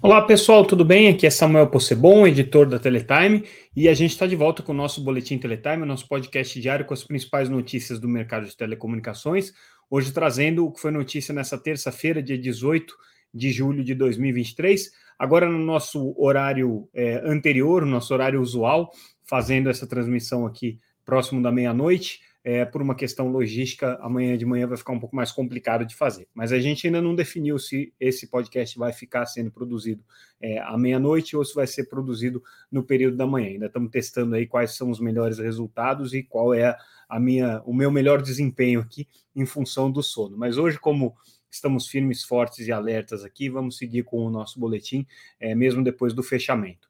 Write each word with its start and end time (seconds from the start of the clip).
Olá 0.00 0.22
pessoal, 0.22 0.64
tudo 0.64 0.84
bem? 0.84 1.08
Aqui 1.08 1.26
é 1.26 1.30
Samuel 1.30 1.66
Possebon, 1.66 2.24
editor 2.24 2.68
da 2.68 2.78
Teletime, 2.78 3.44
e 3.74 3.88
a 3.88 3.94
gente 3.94 4.12
está 4.12 4.28
de 4.28 4.36
volta 4.36 4.62
com 4.62 4.70
o 4.70 4.74
nosso 4.74 5.02
Boletim 5.02 5.38
Teletime, 5.38 5.84
nosso 5.84 6.06
podcast 6.06 6.60
diário 6.60 6.86
com 6.86 6.94
as 6.94 7.02
principais 7.02 7.48
notícias 7.48 7.98
do 7.98 8.08
mercado 8.08 8.46
de 8.46 8.56
telecomunicações. 8.56 9.52
Hoje 9.90 10.12
trazendo 10.12 10.64
o 10.64 10.72
que 10.72 10.80
foi 10.80 10.92
notícia 10.92 11.34
nessa 11.34 11.58
terça-feira, 11.58 12.22
dia 12.22 12.38
18 12.38 12.94
de 13.34 13.50
julho 13.50 13.82
de 13.82 13.92
2023. 13.92 14.88
Agora 15.18 15.48
no 15.48 15.58
nosso 15.58 16.14
horário 16.16 16.88
é, 16.94 17.20
anterior, 17.28 17.84
nosso 17.84 18.14
horário 18.14 18.40
usual, 18.40 18.92
fazendo 19.24 19.68
essa 19.68 19.84
transmissão 19.84 20.46
aqui 20.46 20.78
próximo 21.04 21.42
da 21.42 21.50
meia-noite 21.50 22.20
é, 22.48 22.64
por 22.64 22.80
uma 22.80 22.94
questão 22.94 23.28
logística, 23.28 23.98
amanhã 24.00 24.34
de 24.38 24.46
manhã 24.46 24.66
vai 24.66 24.78
ficar 24.78 24.94
um 24.94 24.98
pouco 24.98 25.14
mais 25.14 25.30
complicado 25.30 25.84
de 25.84 25.94
fazer. 25.94 26.26
Mas 26.32 26.50
a 26.50 26.58
gente 26.58 26.86
ainda 26.86 27.02
não 27.02 27.14
definiu 27.14 27.58
se 27.58 27.92
esse 28.00 28.26
podcast 28.26 28.78
vai 28.78 28.90
ficar 28.90 29.26
sendo 29.26 29.50
produzido 29.50 30.02
é, 30.40 30.58
à 30.60 30.74
meia-noite 30.78 31.36
ou 31.36 31.44
se 31.44 31.54
vai 31.54 31.66
ser 31.66 31.90
produzido 31.90 32.42
no 32.72 32.82
período 32.82 33.18
da 33.18 33.26
manhã. 33.26 33.48
Ainda 33.48 33.66
estamos 33.66 33.90
testando 33.90 34.34
aí 34.34 34.46
quais 34.46 34.74
são 34.74 34.88
os 34.88 34.98
melhores 34.98 35.38
resultados 35.38 36.14
e 36.14 36.22
qual 36.22 36.54
é 36.54 36.74
a 37.06 37.20
minha, 37.20 37.60
o 37.66 37.74
meu 37.74 37.90
melhor 37.90 38.22
desempenho 38.22 38.80
aqui 38.80 39.06
em 39.36 39.44
função 39.44 39.92
do 39.92 40.02
sono. 40.02 40.34
Mas 40.34 40.56
hoje, 40.56 40.78
como 40.78 41.14
estamos 41.50 41.86
firmes, 41.86 42.24
fortes 42.24 42.66
e 42.66 42.72
alertas 42.72 43.26
aqui, 43.26 43.50
vamos 43.50 43.76
seguir 43.76 44.04
com 44.04 44.24
o 44.24 44.30
nosso 44.30 44.58
boletim, 44.58 45.06
é, 45.38 45.54
mesmo 45.54 45.84
depois 45.84 46.14
do 46.14 46.22
fechamento. 46.22 46.87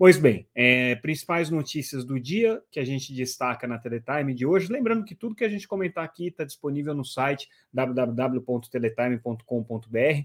Pois 0.00 0.16
bem, 0.16 0.48
é, 0.54 0.94
principais 0.94 1.50
notícias 1.50 2.06
do 2.06 2.18
dia 2.18 2.62
que 2.70 2.80
a 2.80 2.84
gente 2.86 3.12
destaca 3.12 3.68
na 3.68 3.76
Teletime 3.76 4.32
de 4.32 4.46
hoje. 4.46 4.72
Lembrando 4.72 5.04
que 5.04 5.14
tudo 5.14 5.34
que 5.34 5.44
a 5.44 5.48
gente 5.50 5.68
comentar 5.68 6.02
aqui 6.02 6.28
está 6.28 6.42
disponível 6.42 6.94
no 6.94 7.04
site 7.04 7.50
www.teletime.com.br. 7.70 10.22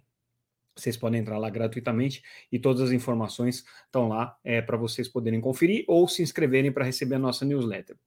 Vocês 0.73 0.95
podem 0.95 1.19
entrar 1.19 1.37
lá 1.37 1.49
gratuitamente 1.49 2.23
e 2.49 2.57
todas 2.57 2.83
as 2.83 2.91
informações 2.91 3.65
estão 3.83 4.07
lá 4.07 4.37
é, 4.45 4.61
para 4.61 4.77
vocês 4.77 5.09
poderem 5.09 5.41
conferir 5.41 5.83
ou 5.89 6.07
se 6.07 6.23
inscreverem 6.23 6.71
para 6.71 6.85
receber 6.85 7.15
a 7.15 7.19
nossa 7.19 7.43
newsletter. 7.43 7.97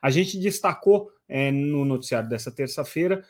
A 0.00 0.08
gente 0.08 0.40
destacou 0.40 1.12
é, 1.28 1.50
no 1.50 1.84
noticiário 1.84 2.30
dessa 2.30 2.50
terça-feira 2.50 3.22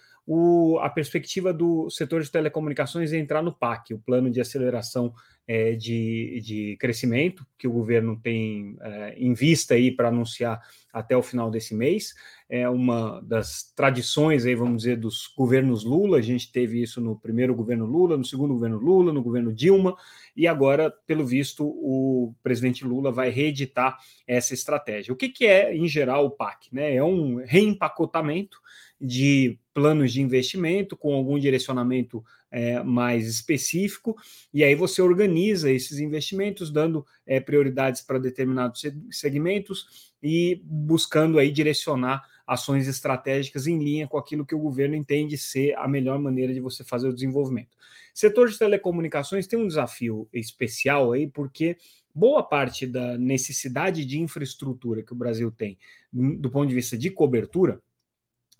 a 0.80 0.90
perspectiva 0.90 1.52
do 1.52 1.88
setor 1.90 2.22
de 2.22 2.30
telecomunicações 2.30 3.12
é 3.12 3.18
entrar 3.18 3.42
no 3.42 3.52
PAC, 3.52 3.94
o 3.94 3.98
Plano 3.98 4.30
de 4.30 4.40
Aceleração 4.40 5.14
é, 5.48 5.72
de, 5.72 6.42
de 6.44 6.76
crescimento 6.78 7.46
que 7.56 7.66
o 7.66 7.72
governo 7.72 8.20
tem 8.20 8.76
é, 8.82 9.14
em 9.16 9.32
vista 9.32 9.72
aí 9.72 9.90
para 9.90 10.08
anunciar 10.08 10.60
até 10.92 11.16
o 11.16 11.22
final 11.22 11.50
desse 11.50 11.74
mês. 11.74 12.14
É 12.50 12.68
uma 12.68 13.20
das 13.22 13.72
tradições 13.74 14.44
aí, 14.44 14.54
vamos 14.54 14.82
dizer, 14.82 14.98
dos 14.98 15.32
governos 15.34 15.84
Lula. 15.84 16.18
A 16.18 16.22
gente 16.22 16.52
teve 16.52 16.82
isso 16.82 17.00
no 17.00 17.18
primeiro 17.18 17.54
governo 17.54 17.86
Lula, 17.86 18.18
no 18.18 18.24
segundo 18.24 18.52
governo 18.52 18.76
Lula, 18.76 19.12
no 19.12 19.22
governo 19.22 19.52
Dilma, 19.52 19.96
e 20.36 20.46
agora, 20.46 20.92
pelo 21.06 21.24
visto, 21.24 21.64
o 21.64 22.34
presidente 22.42 22.84
Lula 22.84 23.10
vai 23.10 23.30
reeditar 23.30 23.96
essa 24.26 24.52
estratégia. 24.52 25.12
O 25.12 25.16
que, 25.16 25.30
que 25.30 25.46
é, 25.46 25.74
em 25.74 25.88
geral, 25.88 26.26
o 26.26 26.30
PAC? 26.30 26.68
Né? 26.70 26.96
É 26.96 27.02
um 27.02 27.42
reempacotamento 27.44 28.58
de 29.00 29.58
planos 29.78 30.12
de 30.12 30.20
investimento 30.20 30.96
com 30.96 31.14
algum 31.14 31.38
direcionamento 31.38 32.24
é, 32.50 32.82
mais 32.82 33.28
específico, 33.28 34.16
e 34.52 34.64
aí 34.64 34.74
você 34.74 35.00
organiza 35.00 35.70
esses 35.70 36.00
investimentos, 36.00 36.72
dando 36.72 37.06
é, 37.24 37.38
prioridades 37.38 38.02
para 38.02 38.18
determinados 38.18 38.84
segmentos 39.10 40.12
e 40.20 40.60
buscando 40.64 41.38
aí 41.38 41.52
direcionar 41.52 42.26
ações 42.44 42.88
estratégicas 42.88 43.68
em 43.68 43.78
linha 43.78 44.08
com 44.08 44.18
aquilo 44.18 44.44
que 44.44 44.54
o 44.54 44.58
governo 44.58 44.96
entende 44.96 45.38
ser 45.38 45.76
a 45.76 45.86
melhor 45.86 46.18
maneira 46.18 46.52
de 46.52 46.60
você 46.60 46.82
fazer 46.82 47.06
o 47.06 47.14
desenvolvimento. 47.14 47.76
Setor 48.12 48.48
de 48.48 48.58
telecomunicações 48.58 49.46
tem 49.46 49.58
um 49.58 49.68
desafio 49.68 50.28
especial 50.32 51.12
aí, 51.12 51.28
porque 51.28 51.76
boa 52.12 52.42
parte 52.42 52.84
da 52.84 53.16
necessidade 53.16 54.04
de 54.04 54.18
infraestrutura 54.18 55.04
que 55.04 55.12
o 55.12 55.16
Brasil 55.16 55.52
tem, 55.52 55.78
do 56.12 56.50
ponto 56.50 56.68
de 56.68 56.74
vista 56.74 56.98
de 56.98 57.10
cobertura, 57.10 57.80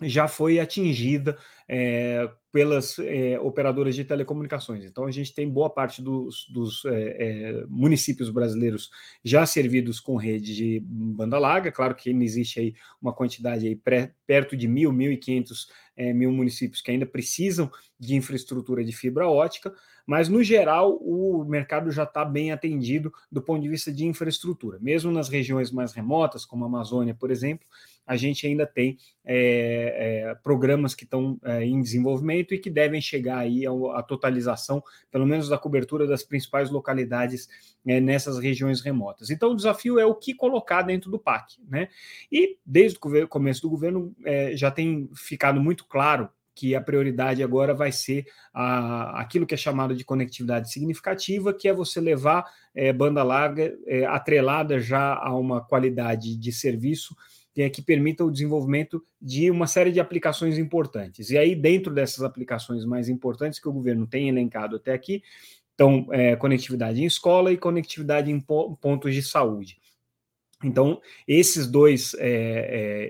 já 0.01 0.27
foi 0.27 0.59
atingida 0.59 1.37
é, 1.67 2.29
pelas 2.51 2.97
é, 2.99 3.39
operadoras 3.39 3.95
de 3.95 4.03
telecomunicações. 4.03 4.85
Então, 4.85 5.05
a 5.05 5.11
gente 5.11 5.33
tem 5.33 5.49
boa 5.49 5.69
parte 5.69 6.01
dos, 6.01 6.47
dos 6.49 6.83
é, 6.85 7.63
municípios 7.67 8.29
brasileiros 8.29 8.89
já 9.23 9.45
servidos 9.45 9.99
com 9.99 10.15
rede 10.15 10.55
de 10.55 10.79
banda 10.83 11.37
larga. 11.37 11.71
Claro 11.71 11.95
que 11.95 12.09
ainda 12.09 12.23
existe 12.23 12.59
aí 12.59 12.75
uma 13.01 13.13
quantidade 13.13 13.67
aí 13.67 13.75
pré, 13.75 14.13
perto 14.25 14.55
de 14.55 14.67
mil, 14.67 14.91
mil 14.91 15.11
e 15.11 15.17
quinhentos 15.17 15.67
mil 16.15 16.31
municípios 16.31 16.81
que 16.81 16.91
ainda 16.91 17.05
precisam 17.05 17.69
de 17.99 18.15
infraestrutura 18.15 18.85
de 18.85 18.93
fibra 18.93 19.27
ótica, 19.27 19.73
mas 20.07 20.29
no 20.29 20.41
geral 20.41 20.95
o 20.95 21.43
mercado 21.43 21.91
já 21.91 22.03
está 22.03 22.23
bem 22.23 22.51
atendido 22.51 23.11
do 23.29 23.41
ponto 23.41 23.61
de 23.61 23.67
vista 23.67 23.91
de 23.91 24.05
infraestrutura. 24.05 24.79
Mesmo 24.79 25.11
nas 25.11 25.27
regiões 25.27 25.71
mais 25.71 25.91
remotas, 25.91 26.45
como 26.45 26.63
a 26.63 26.67
Amazônia, 26.67 27.13
por 27.13 27.29
exemplo, 27.29 27.67
a 28.09 28.15
gente 28.15 28.47
ainda 28.47 28.65
tem 28.65 28.97
é, 29.23 30.23
é, 30.31 30.35
programas 30.35 30.95
que 30.95 31.03
estão 31.03 31.39
é, 31.43 31.63
em 31.63 31.79
desenvolvimento 31.79 32.55
e 32.55 32.57
que 32.57 32.71
devem 32.71 32.99
chegar 32.99 33.37
aí 33.37 33.67
à 33.67 34.01
totalização, 34.01 34.83
pelo 35.11 35.27
menos 35.27 35.47
da 35.47 35.59
cobertura 35.59 36.07
das 36.07 36.23
principais 36.23 36.71
localidades 36.71 37.47
é, 37.85 38.01
nessas 38.01 38.39
regiões 38.39 38.81
remotas. 38.81 39.29
Então, 39.29 39.51
o 39.51 39.55
desafio 39.55 39.99
é 39.99 40.05
o 40.07 40.15
que 40.15 40.33
colocar 40.33 40.81
dentro 40.81 41.11
do 41.11 41.19
PAC, 41.19 41.57
né? 41.69 41.89
E 42.31 42.57
desde 42.65 42.97
o 42.97 43.27
começo 43.27 43.61
do 43.61 43.69
governo 43.69 44.11
é, 44.25 44.57
já 44.57 44.71
tem 44.71 45.07
ficado 45.13 45.61
muito 45.61 45.85
claro 45.85 46.29
que 46.55 46.75
a 46.75 46.81
prioridade 46.81 47.43
agora 47.43 47.75
vai 47.75 47.91
ser 47.91 48.25
a, 48.51 49.21
aquilo 49.21 49.45
que 49.45 49.53
é 49.53 49.57
chamado 49.57 49.95
de 49.95 50.03
conectividade 50.03 50.71
significativa, 50.71 51.53
que 51.53 51.67
é 51.67 51.73
você 51.73 52.01
levar 52.01 52.43
é, 52.73 52.91
banda 52.91 53.21
larga 53.21 53.71
é, 53.85 54.05
atrelada 54.05 54.79
já 54.79 55.13
a 55.13 55.33
uma 55.37 55.61
qualidade 55.61 56.35
de 56.35 56.51
serviço 56.51 57.15
que 57.53 57.81
permita 57.81 58.23
o 58.23 58.31
desenvolvimento 58.31 59.03
de 59.21 59.51
uma 59.51 59.67
série 59.67 59.91
de 59.91 59.99
aplicações 59.99 60.57
importantes. 60.57 61.29
E 61.29 61.37
aí, 61.37 61.55
dentro 61.55 61.93
dessas 61.93 62.23
aplicações 62.23 62.85
mais 62.85 63.09
importantes 63.09 63.59
que 63.59 63.67
o 63.67 63.73
governo 63.73 64.07
tem 64.07 64.29
elencado 64.29 64.75
até 64.75 64.93
aqui, 64.93 65.23
estão 65.71 66.07
é, 66.11 66.35
conectividade 66.35 67.01
em 67.01 67.05
escola 67.05 67.51
e 67.51 67.57
conectividade 67.57 68.29
em 68.29 68.39
pontos 68.39 69.13
de 69.13 69.23
saúde. 69.23 69.77
Então, 70.61 71.01
esses 71.25 71.65
dois 71.65 72.13
é, 72.15 72.27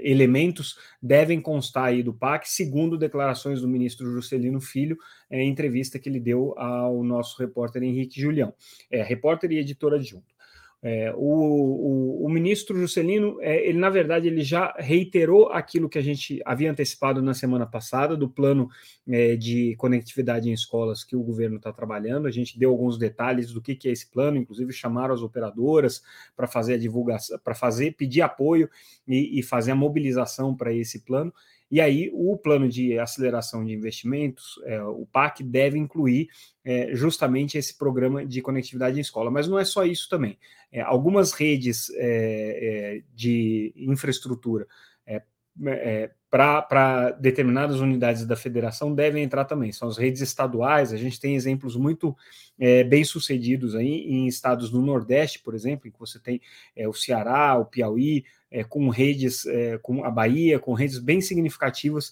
é, 0.03 0.07
elementos 0.07 0.77
devem 1.01 1.41
constar 1.41 1.85
aí 1.85 2.03
do 2.03 2.13
PAC, 2.13 2.47
segundo 2.47 2.95
declarações 2.95 3.61
do 3.61 3.67
ministro 3.67 4.11
Juscelino 4.11 4.61
Filho, 4.61 4.95
é, 5.31 5.41
em 5.41 5.49
entrevista 5.49 5.97
que 5.97 6.07
ele 6.07 6.19
deu 6.19 6.53
ao 6.59 7.03
nosso 7.03 7.39
repórter 7.39 7.81
Henrique 7.81 8.21
Julião, 8.21 8.53
é, 8.91 9.01
repórter 9.01 9.51
e 9.51 9.57
editor 9.57 9.95
adjunto. 9.95 10.38
É, 10.81 11.11
o, 11.13 11.19
o, 11.19 12.25
o, 12.25 12.29
ministro 12.29 12.79
Juscelino, 12.79 13.37
é, 13.41 13.67
ele 13.67 13.77
na 13.77 13.89
verdade 13.89 14.27
ele 14.27 14.41
já 14.41 14.73
reiterou 14.77 15.49
aquilo 15.51 15.89
que 15.89 15.97
a 15.97 16.01
gente 16.01 16.41
havia 16.45 16.71
antecipado 16.71 17.21
na 17.21 17.33
semana 17.33 17.65
passada 17.65 18.15
do 18.15 18.29
plano 18.29 18.69
é, 19.05 19.35
de 19.35 19.75
conectividade 19.75 20.49
em 20.49 20.53
escolas 20.53 21.03
que 21.03 21.17
o 21.17 21.21
governo 21.21 21.57
está 21.57 21.73
trabalhando. 21.73 22.27
A 22.27 22.31
gente 22.31 22.57
deu 22.57 22.69
alguns 22.69 22.97
detalhes 22.97 23.51
do 23.51 23.61
que, 23.61 23.75
que 23.75 23.89
é 23.89 23.91
esse 23.91 24.09
plano, 24.09 24.37
inclusive 24.37 24.71
chamaram 24.71 25.13
as 25.13 25.21
operadoras 25.21 26.01
para 26.33 26.47
fazer 26.47 26.75
a 26.75 26.77
divulgação, 26.77 27.37
para 27.43 27.53
fazer, 27.53 27.95
pedir 27.95 28.21
apoio 28.21 28.69
e, 29.05 29.37
e 29.37 29.43
fazer 29.43 29.71
a 29.71 29.75
mobilização 29.75 30.55
para 30.55 30.73
esse 30.73 30.99
plano. 30.99 31.33
E 31.71 31.79
aí, 31.79 32.09
o 32.13 32.35
plano 32.35 32.67
de 32.67 32.97
aceleração 32.97 33.63
de 33.63 33.73
investimentos, 33.73 34.59
é, 34.65 34.81
o 34.81 35.05
PAC, 35.05 35.43
deve 35.43 35.77
incluir 35.77 36.27
é, 36.65 36.95
justamente 36.95 37.57
esse 37.57 37.77
programa 37.77 38.25
de 38.25 38.41
conectividade 38.41 38.97
em 38.97 39.01
escola. 39.01 39.29
Mas 39.29 39.47
não 39.47 39.59
é 39.59 39.63
só 39.63 39.85
isso 39.85 40.09
também. 40.09 40.37
É, 40.71 40.81
algumas 40.81 41.31
redes 41.31 41.89
é, 41.91 41.97
é, 41.99 43.03
de 43.13 43.73
infraestrutura 43.75 44.67
é, 45.05 46.11
para 46.29 47.11
determinadas 47.19 47.81
unidades 47.81 48.25
da 48.25 48.35
federação 48.35 48.93
devem 48.93 49.23
entrar 49.23 49.45
também. 49.45 49.71
São 49.71 49.87
as 49.87 49.97
redes 49.97 50.21
estaduais. 50.21 50.93
A 50.93 50.97
gente 50.97 51.19
tem 51.19 51.35
exemplos 51.35 51.75
muito 51.75 52.15
bem 52.87 53.03
sucedidos 53.03 53.75
aí 53.75 54.05
em 54.07 54.27
estados 54.27 54.69
do 54.69 54.81
Nordeste, 54.81 55.39
por 55.39 55.53
exemplo, 55.53 55.87
em 55.87 55.91
que 55.91 55.99
você 55.99 56.19
tem 56.19 56.39
o 56.87 56.93
Ceará, 56.93 57.57
o 57.57 57.65
Piauí, 57.65 58.23
é, 58.51 58.63
com 58.63 58.89
redes, 58.89 59.45
é, 59.45 59.77
com 59.77 60.03
a 60.03 60.11
Bahia, 60.11 60.59
com 60.59 60.73
redes 60.73 60.99
bem 60.99 61.21
significativas 61.21 62.11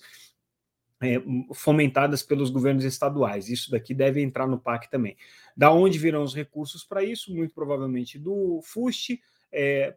é, 1.01 1.21
fomentadas 1.53 2.23
pelos 2.23 2.49
governos 2.49 2.83
estaduais. 2.83 3.49
Isso 3.49 3.71
daqui 3.71 3.93
deve 3.93 4.21
entrar 4.21 4.47
no 4.47 4.59
PAC 4.59 4.89
também. 4.89 5.15
Da 5.55 5.71
onde 5.71 5.97
virão 5.97 6.23
os 6.23 6.35
recursos 6.35 6.83
para 6.83 7.03
isso? 7.03 7.33
Muito 7.33 7.53
provavelmente 7.53 8.17
do 8.17 8.61
FUST, 8.63 9.19
é, 9.51 9.95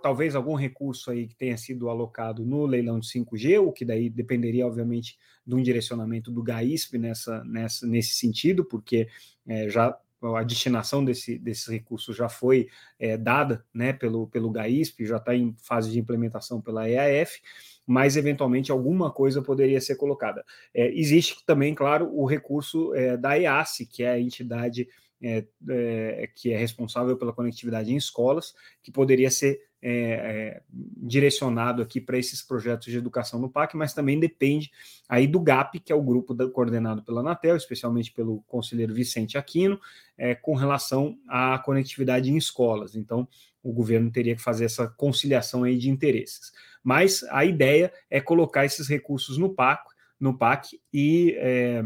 talvez 0.00 0.36
algum 0.36 0.54
recurso 0.54 1.10
aí 1.10 1.26
que 1.26 1.34
tenha 1.34 1.56
sido 1.56 1.88
alocado 1.88 2.44
no 2.44 2.64
leilão 2.64 3.00
de 3.00 3.08
5G, 3.08 3.60
o 3.60 3.72
que 3.72 3.84
daí 3.84 4.08
dependeria, 4.08 4.66
obviamente, 4.66 5.18
de 5.44 5.54
um 5.54 5.62
direcionamento 5.62 6.30
do 6.30 6.42
GAISP 6.42 6.98
nessa, 6.98 7.42
nessa, 7.44 7.86
nesse 7.86 8.14
sentido, 8.14 8.64
porque 8.64 9.08
é, 9.46 9.68
já 9.68 9.98
a 10.36 10.42
destinação 10.42 11.04
desse, 11.04 11.38
desses 11.38 11.66
recursos 11.66 12.16
já 12.16 12.28
foi 12.28 12.68
é, 12.98 13.16
dada 13.16 13.64
né, 13.72 13.92
pelo, 13.92 14.26
pelo 14.26 14.50
GAISP, 14.50 15.06
já 15.06 15.16
está 15.16 15.34
em 15.34 15.54
fase 15.58 15.90
de 15.90 15.98
implementação 15.98 16.60
pela 16.60 16.88
EAF, 16.88 17.40
mas 17.86 18.16
eventualmente 18.16 18.70
alguma 18.70 19.10
coisa 19.10 19.42
poderia 19.42 19.80
ser 19.80 19.96
colocada. 19.96 20.44
É, 20.72 20.88
existe 20.92 21.44
também, 21.44 21.74
claro, 21.74 22.08
o 22.12 22.24
recurso 22.24 22.94
é, 22.94 23.16
da 23.16 23.38
EAC, 23.38 23.86
que 23.86 24.02
é 24.04 24.10
a 24.10 24.20
entidade 24.20 24.88
é, 25.22 25.44
é, 25.68 26.28
que 26.34 26.52
é 26.52 26.56
responsável 26.56 27.16
pela 27.16 27.32
conectividade 27.32 27.92
em 27.92 27.96
escolas, 27.96 28.54
que 28.82 28.90
poderia 28.90 29.30
ser 29.30 29.60
é, 29.82 29.92
é, 29.92 30.62
direcionado 30.96 31.82
aqui 31.82 32.00
para 32.00 32.16
esses 32.16 32.40
projetos 32.40 32.86
de 32.86 32.96
educação 32.96 33.40
no 33.40 33.50
PAC, 33.50 33.76
mas 33.76 33.92
também 33.92 34.18
depende 34.20 34.70
aí 35.08 35.26
do 35.26 35.40
GAP, 35.40 35.80
que 35.80 35.92
é 35.92 35.94
o 35.94 36.02
grupo 36.02 36.32
da, 36.32 36.48
coordenado 36.48 37.02
pela 37.02 37.20
Anatel, 37.20 37.56
especialmente 37.56 38.12
pelo 38.12 38.42
conselheiro 38.42 38.94
Vicente 38.94 39.36
Aquino, 39.36 39.80
é, 40.16 40.36
com 40.36 40.54
relação 40.54 41.18
à 41.28 41.58
conectividade 41.58 42.30
em 42.30 42.36
escolas. 42.36 42.94
Então, 42.94 43.26
o 43.60 43.72
governo 43.72 44.10
teria 44.10 44.36
que 44.36 44.42
fazer 44.42 44.66
essa 44.66 44.86
conciliação 44.86 45.64
aí 45.64 45.76
de 45.76 45.90
interesses. 45.90 46.52
Mas 46.82 47.24
a 47.24 47.44
ideia 47.44 47.92
é 48.08 48.20
colocar 48.20 48.64
esses 48.64 48.86
recursos 48.88 49.36
no 49.36 49.52
PAC, 49.52 49.84
no 50.18 50.38
PAC 50.38 50.80
e 50.92 51.34
é, 51.38 51.82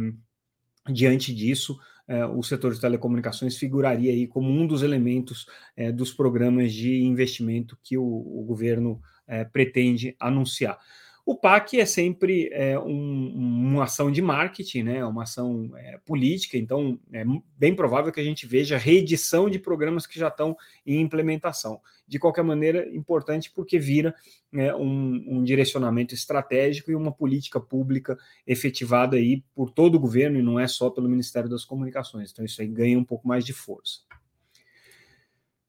diante 0.91 1.35
disso 1.35 1.79
o 2.27 2.43
setor 2.43 2.73
de 2.73 2.81
telecomunicações 2.81 3.57
figuraria 3.57 4.13
aí 4.13 4.27
como 4.27 4.49
um 4.51 4.67
dos 4.67 4.83
elementos 4.83 5.47
é, 5.77 5.91
dos 5.91 6.13
programas 6.13 6.73
de 6.73 7.03
investimento 7.03 7.77
que 7.83 7.99
o, 7.99 8.05
o 8.05 8.45
governo 8.47 9.01
é, 9.27 9.45
pretende 9.45 10.15
anunciar. 10.21 10.79
O 11.29 11.35
PAC 11.35 11.81
é 11.81 11.85
sempre 11.85 12.49
é, 12.53 12.79
um, 12.79 13.33
uma 13.35 13.83
ação 13.83 14.13
de 14.13 14.23
marketing, 14.23 14.85
né, 14.85 15.05
uma 15.05 15.25
ação 15.25 15.73
é, 15.75 15.99
política, 15.99 16.57
então 16.57 17.01
é 17.13 17.25
bem 17.59 17.75
provável 17.75 18.13
que 18.13 18.21
a 18.21 18.25
gente 18.25 18.47
veja 18.47 18.79
reedição 18.79 19.51
de 19.51 19.59
programas 19.59 20.07
que 20.07 20.21
já 20.21 20.29
estão 20.29 20.57
em 20.87 21.01
implementação. 21.01 21.81
De 22.07 22.21
qualquer 22.21 22.45
maneira, 22.45 22.89
importante 22.95 23.51
porque 23.51 23.77
vira 23.77 24.15
né, 24.53 24.73
um, 24.77 25.39
um, 25.39 25.43
direcionamento 25.43 26.15
estratégico 26.15 26.93
e 26.93 26.95
uma 26.95 27.11
política 27.11 27.59
pública 27.59 28.17
efetivada 28.47 29.17
aí 29.17 29.43
por 29.53 29.73
todo 29.73 29.97
o 29.97 30.01
governo 30.01 30.39
e 30.39 30.43
não 30.43 30.61
é 30.61 30.69
só 30.69 30.91
pelo 30.91 31.09
Ministério 31.09 31.51
das 31.51 31.65
Comunicações. 31.65 32.31
Então, 32.31 32.45
isso 32.45 32.63
aí 32.63 32.69
ganha 32.69 32.97
um 32.97 33.05
pouco 33.05 33.27
mais 33.27 33.45
de 33.45 33.53
força. 33.53 34.06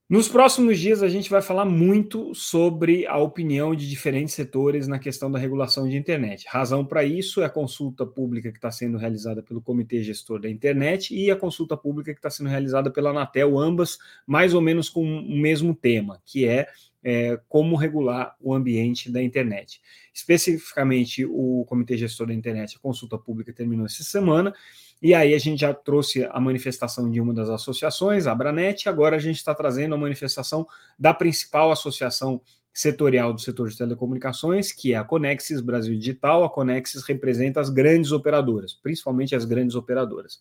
Nos 0.09 0.29
próximos 0.29 0.79
dias, 0.79 1.03
a 1.03 1.09
gente 1.09 1.29
vai 1.29 1.41
falar 1.41 1.65
muito 1.65 2.33
sobre 2.33 3.05
a 3.07 3.17
opinião 3.17 3.75
de 3.75 3.89
diferentes 3.89 4.33
setores 4.33 4.87
na 4.87 4.97
questão 4.97 5.29
da 5.29 5.37
regulação 5.37 5.85
de 5.85 5.97
internet. 5.97 6.45
Razão 6.47 6.85
para 6.85 7.03
isso 7.03 7.41
é 7.41 7.45
a 7.45 7.49
consulta 7.49 8.05
pública 8.05 8.49
que 8.49 8.57
está 8.57 8.71
sendo 8.71 8.97
realizada 8.97 9.43
pelo 9.43 9.61
Comitê 9.61 10.01
Gestor 10.01 10.39
da 10.39 10.49
Internet 10.49 11.13
e 11.13 11.29
a 11.29 11.35
consulta 11.35 11.75
pública 11.75 12.13
que 12.13 12.19
está 12.19 12.29
sendo 12.29 12.47
realizada 12.47 12.89
pela 12.89 13.09
Anatel, 13.09 13.59
ambas 13.59 13.97
mais 14.25 14.53
ou 14.53 14.61
menos 14.61 14.87
com 14.87 15.03
o 15.03 15.37
mesmo 15.37 15.75
tema, 15.75 16.21
que 16.23 16.45
é 16.45 16.67
é, 17.03 17.39
como 17.47 17.77
regular 17.77 18.35
o 18.41 18.53
ambiente 18.53 19.09
da 19.09 19.23
internet. 19.23 19.81
Especificamente, 20.13 21.25
o 21.25 21.63
Comitê 21.65 21.95
Gestor 21.95 22.27
da 22.27 22.33
Internet, 22.33 22.75
a 22.75 22.79
consulta 22.79 23.17
pública 23.17 23.53
terminou 23.53 23.85
essa 23.85 24.03
semana, 24.03 24.53
e 25.01 25.13
aí 25.13 25.33
a 25.33 25.39
gente 25.39 25.61
já 25.61 25.73
trouxe 25.73 26.27
a 26.31 26.39
manifestação 26.39 27.09
de 27.09 27.21
uma 27.21 27.33
das 27.33 27.49
associações, 27.49 28.27
a 28.27 28.31
Abranet, 28.31 28.89
agora 28.89 29.15
a 29.15 29.19
gente 29.19 29.37
está 29.37 29.53
trazendo 29.53 29.95
a 29.95 29.97
manifestação 29.97 30.67
da 30.97 31.13
principal 31.13 31.71
associação 31.71 32.41
setorial 32.77 33.33
do 33.33 33.41
setor 33.41 33.69
de 33.69 33.77
telecomunicações, 33.77 34.71
que 34.71 34.93
é 34.93 34.97
a 34.97 35.03
Conexis 35.03 35.61
Brasil 35.61 35.97
Digital. 35.97 36.43
A 36.43 36.49
Conexis 36.49 37.01
representa 37.01 37.59
as 37.59 37.71
grandes 37.71 38.11
operadoras, 38.11 38.75
principalmente 38.75 39.35
as 39.35 39.45
grandes 39.45 39.75
operadoras. 39.75 40.39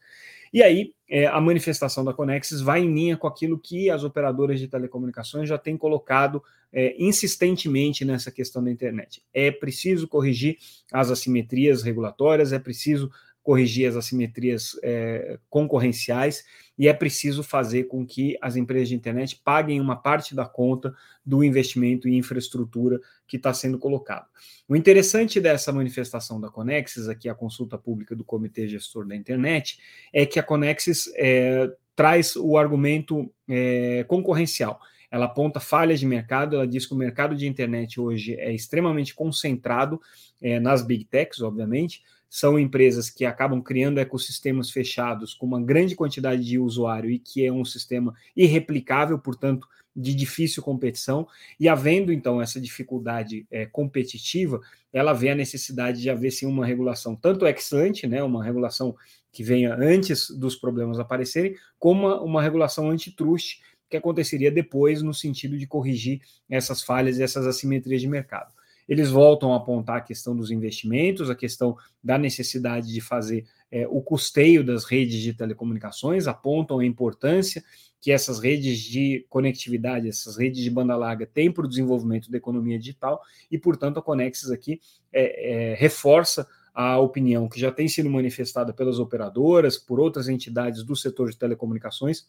E 0.52 0.62
aí, 0.62 0.92
é, 1.08 1.26
a 1.26 1.40
manifestação 1.40 2.04
da 2.04 2.12
Conexis 2.12 2.60
vai 2.60 2.82
em 2.82 2.92
linha 2.92 3.16
com 3.16 3.26
aquilo 3.26 3.58
que 3.58 3.88
as 3.88 4.04
operadoras 4.04 4.60
de 4.60 4.68
telecomunicações 4.68 5.48
já 5.48 5.56
têm 5.56 5.78
colocado 5.78 6.42
é, 6.70 6.94
insistentemente 6.98 8.04
nessa 8.04 8.30
questão 8.30 8.62
da 8.62 8.70
internet. 8.70 9.22
É 9.32 9.50
preciso 9.50 10.06
corrigir 10.06 10.58
as 10.92 11.10
assimetrias 11.10 11.82
regulatórias, 11.82 12.52
é 12.52 12.58
preciso 12.58 13.10
corrigir 13.46 13.88
as 13.88 13.94
assimetrias 13.94 14.76
é, 14.82 15.38
concorrenciais 15.48 16.44
e 16.76 16.88
é 16.88 16.92
preciso 16.92 17.44
fazer 17.44 17.84
com 17.84 18.04
que 18.04 18.36
as 18.42 18.56
empresas 18.56 18.88
de 18.88 18.96
internet 18.96 19.40
paguem 19.44 19.80
uma 19.80 19.94
parte 19.94 20.34
da 20.34 20.44
conta 20.44 20.92
do 21.24 21.44
investimento 21.44 22.08
em 22.08 22.18
infraestrutura 22.18 23.00
que 23.24 23.36
está 23.36 23.54
sendo 23.54 23.78
colocado. 23.78 24.26
O 24.68 24.74
interessante 24.74 25.40
dessa 25.40 25.72
manifestação 25.72 26.40
da 26.40 26.48
Conexis, 26.48 27.08
aqui 27.08 27.28
a 27.28 27.36
consulta 27.36 27.78
pública 27.78 28.16
do 28.16 28.24
Comitê 28.24 28.66
Gestor 28.66 29.06
da 29.06 29.14
Internet, 29.14 29.78
é 30.12 30.26
que 30.26 30.40
a 30.40 30.42
Conexis 30.42 31.08
é, 31.14 31.70
traz 31.94 32.34
o 32.34 32.58
argumento 32.58 33.32
é, 33.48 34.04
concorrencial. 34.08 34.80
Ela 35.08 35.26
aponta 35.26 35.60
falhas 35.60 36.00
de 36.00 36.06
mercado, 36.06 36.56
ela 36.56 36.66
diz 36.66 36.84
que 36.84 36.94
o 36.94 36.96
mercado 36.96 37.36
de 37.36 37.46
internet 37.46 38.00
hoje 38.00 38.34
é 38.34 38.52
extremamente 38.52 39.14
concentrado 39.14 40.00
é, 40.42 40.58
nas 40.58 40.82
big 40.82 41.04
techs, 41.04 41.40
obviamente, 41.40 42.02
são 42.28 42.58
empresas 42.58 43.08
que 43.08 43.24
acabam 43.24 43.62
criando 43.62 43.98
ecossistemas 43.98 44.70
fechados 44.70 45.34
com 45.34 45.46
uma 45.46 45.62
grande 45.62 45.94
quantidade 45.94 46.44
de 46.44 46.58
usuário 46.58 47.10
e 47.10 47.18
que 47.18 47.44
é 47.44 47.52
um 47.52 47.64
sistema 47.64 48.14
irreplicável, 48.36 49.18
portanto, 49.18 49.66
de 49.94 50.14
difícil 50.14 50.62
competição. 50.62 51.26
E 51.58 51.68
havendo 51.68 52.12
então 52.12 52.40
essa 52.40 52.60
dificuldade 52.60 53.46
é, 53.50 53.64
competitiva, 53.64 54.60
ela 54.92 55.12
vê 55.12 55.30
a 55.30 55.34
necessidade 55.34 56.02
de 56.02 56.10
haver 56.10 56.30
sim 56.30 56.46
uma 56.46 56.66
regulação, 56.66 57.16
tanto 57.16 57.46
ex 57.46 57.72
ante, 57.72 58.06
né, 58.06 58.22
uma 58.22 58.44
regulação 58.44 58.94
que 59.32 59.42
venha 59.42 59.74
antes 59.74 60.30
dos 60.30 60.56
problemas 60.56 60.98
aparecerem, 60.98 61.54
como 61.78 62.06
uma, 62.06 62.20
uma 62.22 62.42
regulação 62.42 62.90
antitruste 62.90 63.60
que 63.88 63.96
aconteceria 63.96 64.50
depois 64.50 65.02
no 65.02 65.14
sentido 65.14 65.56
de 65.56 65.66
corrigir 65.66 66.20
essas 66.48 66.82
falhas 66.82 67.18
e 67.18 67.22
essas 67.22 67.46
assimetrias 67.46 68.00
de 68.00 68.08
mercado. 68.08 68.52
Eles 68.88 69.10
voltam 69.10 69.52
a 69.52 69.56
apontar 69.56 69.96
a 69.98 70.00
questão 70.00 70.36
dos 70.36 70.50
investimentos, 70.50 71.28
a 71.28 71.34
questão 71.34 71.76
da 72.02 72.16
necessidade 72.16 72.92
de 72.92 73.00
fazer 73.00 73.44
é, 73.70 73.86
o 73.88 74.00
custeio 74.00 74.62
das 74.64 74.84
redes 74.84 75.20
de 75.20 75.34
telecomunicações, 75.34 76.26
apontam 76.26 76.78
a 76.78 76.86
importância 76.86 77.62
que 78.00 78.12
essas 78.12 78.38
redes 78.38 78.78
de 78.78 79.26
conectividade, 79.28 80.08
essas 80.08 80.36
redes 80.36 80.62
de 80.62 80.70
banda 80.70 80.96
larga 80.96 81.26
têm 81.26 81.50
para 81.50 81.64
o 81.64 81.68
desenvolvimento 81.68 82.30
da 82.30 82.38
economia 82.38 82.78
digital 82.78 83.20
e, 83.50 83.58
portanto, 83.58 83.98
a 83.98 84.02
Conexis 84.02 84.50
aqui 84.50 84.80
é, 85.12 85.72
é, 85.72 85.74
reforça 85.74 86.46
a 86.72 86.98
opinião 86.98 87.48
que 87.48 87.58
já 87.58 87.72
tem 87.72 87.88
sido 87.88 88.08
manifestada 88.10 88.72
pelas 88.72 88.98
operadoras, 88.98 89.78
por 89.78 89.98
outras 89.98 90.28
entidades 90.28 90.84
do 90.84 90.94
setor 90.94 91.30
de 91.30 91.38
telecomunicações, 91.38 92.28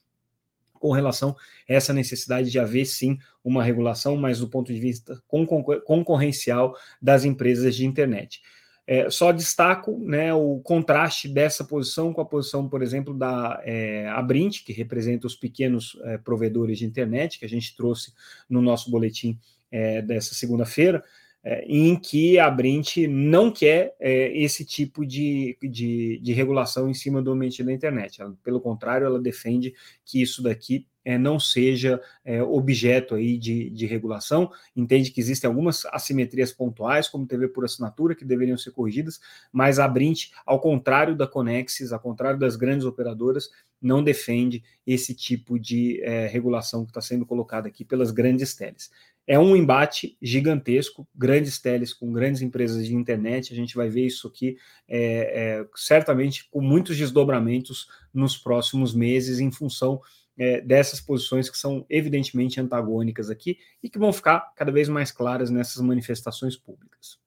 com 0.80 0.92
relação 0.92 1.36
a 1.70 1.74
essa 1.74 1.94
necessidade 1.94 2.50
de 2.50 2.60
haver 2.60 2.86
sim 2.86 3.18
uma 3.44 3.64
regulação, 3.64 4.16
mas 4.16 4.40
do 4.40 4.48
ponto 4.48 4.74
de 4.74 4.80
vista 4.80 5.22
concorrencial 5.86 6.76
das 7.02 7.24
empresas 7.26 7.76
de 7.76 7.86
internet. 7.86 8.42
É, 8.90 9.10
só 9.10 9.34
destaco 9.34 10.00
né, 10.00 10.34
o 10.34 10.62
contraste 10.64 11.28
dessa 11.28 11.66
posição 11.66 12.14
com 12.14 12.22
a 12.22 12.26
posição, 12.26 12.70
por 12.70 12.82
exemplo, 12.82 13.14
da 13.14 13.62
é, 13.66 14.08
Abrint, 14.08 14.64
que 14.64 14.72
representa 14.72 15.28
os 15.28 15.36
pequenos 15.36 16.00
é, 16.06 16.18
provedores 16.18 16.80
de 16.80 16.86
internet, 16.86 17.38
que 17.38 17.44
a 17.44 17.50
gente 17.50 17.76
trouxe 17.76 18.14
no 18.50 18.62
nosso 18.62 18.90
boletim 18.90 19.38
é, 19.70 20.02
dessa 20.02 20.34
segunda-feira, 20.34 21.04
é, 21.50 21.64
em 21.66 21.96
que 21.96 22.38
a 22.38 22.52
Brint 22.52 22.98
não 23.08 23.50
quer 23.50 23.96
é, 24.02 24.38
esse 24.38 24.66
tipo 24.66 25.06
de, 25.06 25.58
de, 25.62 26.20
de, 26.22 26.34
regulação 26.34 26.90
em 26.90 26.94
cima 26.94 27.22
do 27.22 27.32
ambiente 27.32 27.64
da 27.64 27.72
internet. 27.72 28.22
Ela, 28.22 28.36
pelo 28.44 28.60
contrário, 28.60 29.06
ela 29.06 29.18
defende 29.18 29.74
que 30.04 30.22
isso 30.22 30.44
daqui 30.44 30.86
é, 31.06 31.18
não 31.18 31.40
seja 31.40 32.02
é, 32.26 32.44
objeto 32.44 33.16
aí 33.16 33.38
de, 33.38 33.70
de 33.70 33.86
regulação, 33.86 34.52
entende 34.76 35.10
que 35.10 35.22
existem 35.22 35.48
algumas 35.48 35.86
assimetrias 35.86 36.52
pontuais, 36.52 37.08
como 37.08 37.26
TV 37.26 37.48
por 37.48 37.64
assinatura, 37.64 38.14
que 38.14 38.26
deveriam 38.26 38.58
ser 38.58 38.72
corrigidas, 38.72 39.18
mas 39.50 39.80
a 39.80 39.88
Brint, 39.88 40.32
ao 40.46 40.60
contrário 40.60 41.16
da 41.16 41.26
Conexis, 41.26 41.94
ao 41.94 42.00
contrário 42.02 42.38
das 42.38 42.58
grandes 42.58 42.86
operadoras, 42.86 43.50
não 43.82 44.04
defende 44.04 44.62
esse 44.86 45.16
tipo 45.16 45.58
de 45.58 46.02
é, 46.04 46.28
regulação 46.28 46.84
que 46.84 46.92
está 46.92 47.00
sendo 47.00 47.26
colocada 47.26 47.70
aqui 47.70 47.86
pelas 47.86 48.12
grandes 48.12 48.54
teles. 48.54 48.92
É 49.28 49.38
um 49.38 49.58
embate 49.58 50.18
gigantesco, 50.22 51.06
grandes 51.14 51.60
teles 51.60 51.94
com 51.94 52.14
grandes 52.14 52.42
empresas 52.42 52.88
de 52.88 52.96
internet. 52.96 53.52
A 53.52 53.56
gente 53.56 53.76
vai 53.76 53.90
ver 53.90 54.06
isso 54.06 54.26
aqui 54.26 54.58
é, 54.88 55.60
é, 55.60 55.68
certamente 55.76 56.50
com 56.50 56.62
muitos 56.62 56.96
desdobramentos 56.96 57.90
nos 58.14 58.38
próximos 58.38 58.96
meses, 58.96 59.42
em 59.42 59.52
função 59.52 60.00
é, 60.38 60.62
dessas 60.62 61.02
posições 61.02 61.50
que 61.50 61.58
são 61.58 61.86
evidentemente 61.90 62.62
antagônicas 62.62 63.30
aqui 63.30 63.58
e 63.84 63.90
que 63.90 64.00
vão 64.00 64.14
ficar 64.14 64.54
cada 64.56 64.72
vez 64.72 64.88
mais 64.88 65.12
claras 65.12 65.50
nessas 65.50 65.82
manifestações 65.84 66.56
públicas. 66.56 67.20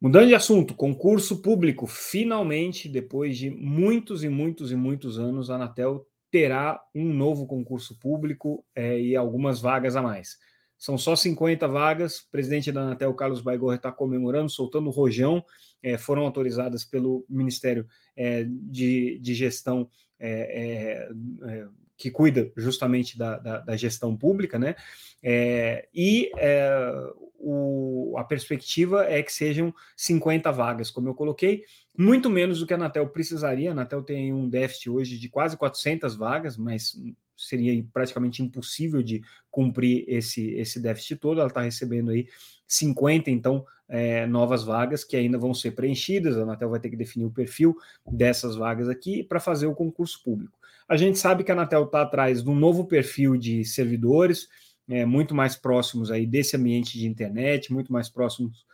Mudando 0.00 0.28
de 0.28 0.34
assunto, 0.34 0.74
concurso 0.74 1.42
público. 1.42 1.86
Finalmente, 1.86 2.88
depois 2.88 3.36
de 3.36 3.50
muitos 3.50 4.24
e 4.24 4.28
muitos 4.28 4.72
e 4.72 4.74
muitos 4.74 5.18
anos, 5.18 5.50
a 5.50 5.56
Anatel 5.56 6.08
terá 6.30 6.82
um 6.94 7.12
novo 7.12 7.46
concurso 7.46 7.96
público 8.00 8.64
é, 8.74 8.98
e 8.98 9.14
algumas 9.14 9.60
vagas 9.60 9.94
a 9.96 10.02
mais. 10.02 10.38
São 10.82 10.98
só 10.98 11.14
50 11.14 11.68
vagas. 11.68 12.18
O 12.18 12.30
presidente 12.32 12.72
da 12.72 12.80
Anatel, 12.82 13.14
Carlos 13.14 13.40
Baigorre, 13.40 13.76
está 13.76 13.92
comemorando, 13.92 14.50
soltando 14.50 14.88
o 14.88 14.92
rojão. 14.92 15.44
É, 15.80 15.96
foram 15.96 16.22
autorizadas 16.22 16.84
pelo 16.84 17.24
Ministério 17.28 17.86
é, 18.16 18.42
de, 18.44 19.16
de, 19.20 19.32
Gestão 19.32 19.88
é, 20.18 21.06
é, 21.46 21.52
é 21.52 21.68
que 21.96 22.10
cuida 22.10 22.50
justamente 22.56 23.16
da, 23.16 23.38
da, 23.38 23.60
da, 23.60 23.76
gestão 23.76 24.16
pública, 24.16 24.58
né? 24.58 24.74
É, 25.22 25.86
e 25.94 26.32
o, 27.38 28.16
a 28.18 28.24
perspectiva 28.24 29.04
é 29.04 29.22
que 29.22 29.32
sejam 29.32 29.72
50 29.96 30.50
vagas, 30.50 30.90
como 30.90 31.08
eu 31.08 31.14
coloquei, 31.14 31.62
muito 31.96 32.28
menos 32.28 32.58
do 32.58 32.66
que 32.66 32.72
a 32.72 32.76
Anatel 32.76 33.08
precisaria. 33.08 33.70
A 33.70 33.72
Anatel 33.72 34.02
tem 34.02 34.32
um 34.32 34.48
déficit 34.48 34.90
hoje 34.90 35.16
de 35.16 35.28
quase 35.28 35.56
400 35.56 36.16
vagas, 36.16 36.56
mas 36.56 36.96
seria 37.48 37.84
praticamente 37.92 38.42
impossível 38.42 39.02
de 39.02 39.22
cumprir 39.50 40.04
esse, 40.06 40.50
esse 40.52 40.80
déficit 40.80 41.16
todo. 41.16 41.40
Ela 41.40 41.48
está 41.48 41.62
recebendo 41.62 42.10
aí 42.10 42.26
50, 42.66 43.30
então, 43.30 43.64
é, 43.88 44.26
novas 44.26 44.64
vagas 44.64 45.04
que 45.04 45.16
ainda 45.16 45.38
vão 45.38 45.52
ser 45.52 45.72
preenchidas. 45.72 46.36
A 46.36 46.42
Anatel 46.42 46.70
vai 46.70 46.80
ter 46.80 46.90
que 46.90 46.96
definir 46.96 47.26
o 47.26 47.30
perfil 47.30 47.76
dessas 48.10 48.56
vagas 48.56 48.88
aqui 48.88 49.22
para 49.22 49.40
fazer 49.40 49.66
o 49.66 49.74
concurso 49.74 50.22
público. 50.22 50.58
A 50.88 50.96
gente 50.96 51.18
sabe 51.18 51.44
que 51.44 51.50
a 51.50 51.54
Anatel 51.54 51.84
está 51.84 52.02
atrás 52.02 52.42
de 52.42 52.50
um 52.50 52.54
novo 52.54 52.86
perfil 52.86 53.36
de 53.36 53.64
servidores, 53.64 54.48
é, 54.88 55.04
muito 55.04 55.34
mais 55.34 55.56
próximos 55.56 56.10
aí 56.10 56.26
desse 56.26 56.56
ambiente 56.56 56.98
de 56.98 57.06
internet, 57.06 57.72
muito 57.72 57.92
mais 57.92 58.08
próximos 58.08 58.64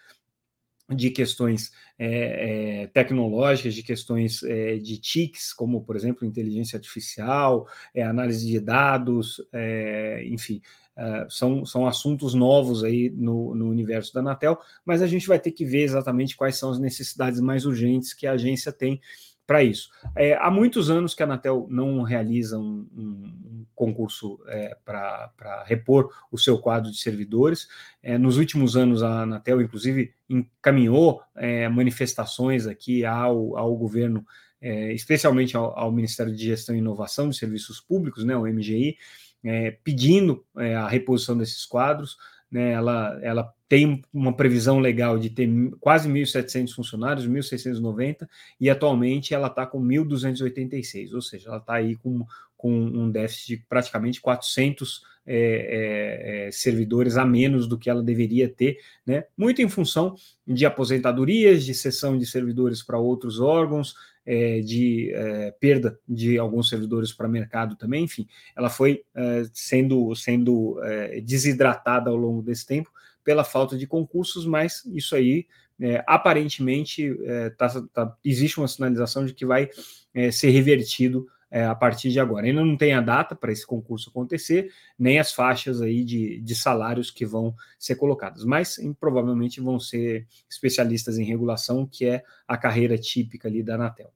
de 0.88 1.10
questões 1.10 1.70
é, 1.98 2.82
é, 2.82 2.86
tecnológicas, 2.86 3.74
de 3.74 3.82
questões 3.82 4.42
é, 4.42 4.76
de 4.78 4.98
TICs, 4.98 5.52
como, 5.52 5.82
por 5.82 5.96
exemplo, 5.96 6.26
inteligência 6.26 6.76
artificial, 6.76 7.66
é, 7.94 8.02
análise 8.02 8.46
de 8.46 8.58
dados, 8.58 9.42
é, 9.52 10.24
enfim, 10.26 10.62
é, 10.96 11.26
são, 11.28 11.64
são 11.66 11.86
assuntos 11.86 12.34
novos 12.34 12.82
aí 12.82 13.10
no, 13.10 13.54
no 13.54 13.68
universo 13.68 14.14
da 14.14 14.20
Anatel, 14.20 14.58
mas 14.84 15.02
a 15.02 15.06
gente 15.06 15.28
vai 15.28 15.38
ter 15.38 15.52
que 15.52 15.64
ver 15.64 15.82
exatamente 15.82 16.36
quais 16.36 16.56
são 16.56 16.70
as 16.70 16.78
necessidades 16.78 17.40
mais 17.40 17.66
urgentes 17.66 18.14
que 18.14 18.26
a 18.26 18.32
agência 18.32 18.72
tem 18.72 19.00
para 19.48 19.64
isso. 19.64 19.88
É, 20.14 20.34
há 20.34 20.50
muitos 20.50 20.90
anos 20.90 21.14
que 21.14 21.22
a 21.22 21.26
Anatel 21.26 21.66
não 21.70 22.02
realiza 22.02 22.58
um, 22.58 22.86
um 22.94 23.64
concurso 23.74 24.38
é, 24.46 24.76
para 24.84 25.64
repor 25.64 26.12
o 26.30 26.36
seu 26.36 26.58
quadro 26.58 26.92
de 26.92 26.98
servidores. 26.98 27.66
É, 28.02 28.18
nos 28.18 28.36
últimos 28.36 28.76
anos, 28.76 29.02
a 29.02 29.22
Anatel, 29.22 29.62
inclusive, 29.62 30.12
encaminhou 30.28 31.22
é, 31.34 31.66
manifestações 31.66 32.66
aqui 32.66 33.06
ao, 33.06 33.56
ao 33.56 33.74
governo, 33.74 34.22
é, 34.60 34.92
especialmente 34.92 35.56
ao, 35.56 35.78
ao, 35.78 35.90
Ministério 35.90 36.36
de 36.36 36.44
Gestão 36.44 36.74
e 36.74 36.78
Inovação 36.78 37.30
de 37.30 37.36
Serviços 37.38 37.80
Públicos, 37.80 38.26
né, 38.26 38.36
o 38.36 38.42
MGI, 38.42 38.98
é, 39.42 39.70
pedindo 39.82 40.44
a 40.54 40.86
reposição 40.86 41.38
desses 41.38 41.64
quadros. 41.64 42.18
Né, 42.50 42.72
ela, 42.72 43.18
ela 43.22 43.54
tem 43.68 44.02
uma 44.12 44.32
previsão 44.34 44.78
legal 44.78 45.18
de 45.18 45.28
ter 45.28 45.48
quase 45.78 46.08
1.700 46.08 46.72
funcionários, 46.72 47.28
1.690, 47.28 48.26
e 48.58 48.70
atualmente 48.70 49.34
ela 49.34 49.48
está 49.48 49.66
com 49.66 49.80
1.286, 49.80 51.12
ou 51.12 51.20
seja, 51.20 51.48
ela 51.48 51.58
está 51.58 51.74
aí 51.74 51.94
com, 51.96 52.24
com 52.56 52.72
um 52.72 53.10
déficit 53.10 53.56
de 53.56 53.64
praticamente 53.68 54.20
400 54.20 55.02
é, 55.30 56.46
é, 56.46 56.50
servidores 56.50 57.18
a 57.18 57.26
menos 57.26 57.68
do 57.68 57.78
que 57.78 57.90
ela 57.90 58.02
deveria 58.02 58.48
ter, 58.48 58.78
né? 59.06 59.24
muito 59.36 59.60
em 59.60 59.68
função 59.68 60.16
de 60.46 60.64
aposentadorias, 60.64 61.64
de 61.64 61.74
cessão 61.74 62.16
de 62.16 62.24
servidores 62.24 62.82
para 62.82 62.98
outros 62.98 63.38
órgãos, 63.38 63.94
é, 64.24 64.60
de 64.60 65.12
é, 65.14 65.50
perda 65.60 65.98
de 66.08 66.38
alguns 66.38 66.70
servidores 66.70 67.12
para 67.12 67.28
mercado 67.28 67.76
também, 67.76 68.04
enfim, 68.04 68.26
ela 68.56 68.70
foi 68.70 69.02
é, 69.14 69.44
sendo, 69.52 70.14
sendo 70.14 70.80
desidratada 71.22 72.08
ao 72.08 72.16
longo 72.16 72.40
desse 72.40 72.66
tempo, 72.66 72.90
pela 73.28 73.44
falta 73.44 73.76
de 73.76 73.86
concursos, 73.86 74.46
mas 74.46 74.82
isso 74.86 75.14
aí 75.14 75.46
é, 75.78 76.02
aparentemente 76.06 77.14
é, 77.26 77.50
tá, 77.50 77.68
tá, 77.92 78.16
existe 78.24 78.56
uma 78.56 78.66
sinalização 78.66 79.26
de 79.26 79.34
que 79.34 79.44
vai 79.44 79.68
é, 80.14 80.30
ser 80.30 80.48
revertido 80.48 81.26
é, 81.50 81.62
a 81.66 81.74
partir 81.74 82.08
de 82.08 82.18
agora. 82.18 82.46
Ainda 82.46 82.64
não 82.64 82.74
tem 82.74 82.94
a 82.94 83.02
data 83.02 83.36
para 83.36 83.52
esse 83.52 83.66
concurso 83.66 84.08
acontecer, 84.08 84.70
nem 84.98 85.18
as 85.18 85.30
faixas 85.30 85.82
aí 85.82 86.02
de, 86.04 86.40
de 86.40 86.54
salários 86.54 87.10
que 87.10 87.26
vão 87.26 87.54
ser 87.78 87.96
colocadas, 87.96 88.46
mas 88.46 88.78
em, 88.78 88.94
provavelmente 88.94 89.60
vão 89.60 89.78
ser 89.78 90.26
especialistas 90.48 91.18
em 91.18 91.24
regulação, 91.24 91.86
que 91.86 92.06
é 92.06 92.24
a 92.46 92.56
carreira 92.56 92.96
típica 92.96 93.46
ali 93.46 93.62
da 93.62 93.74
Anatel. 93.74 94.10